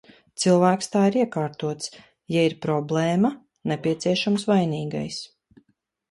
Cilvēks 0.43 0.87
tā 0.93 1.01
ir 1.09 1.17
iekārtots– 1.17 1.91
ja 2.35 2.45
ir 2.51 2.55
problēma, 2.63 3.31
nepieciešams 3.73 4.47
vainīgais. 4.53 5.19